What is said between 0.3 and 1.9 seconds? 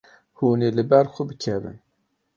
Hûn ê li ber xwe bikevin.